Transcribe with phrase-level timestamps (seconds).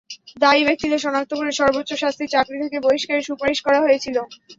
[0.41, 4.17] দায়ী ব্যক্তিদের শনাক্ত করে সর্বোচ্চ শাস্তি চাকরি থেকে বহিষ্কারের সুপারিশ করা হয়েছিল।